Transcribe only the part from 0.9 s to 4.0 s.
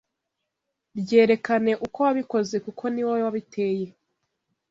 Byerekane uko wabikozekuko niwowe wabiteye